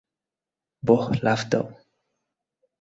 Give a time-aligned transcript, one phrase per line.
[0.83, 1.65] বোহ, লাফ দাও!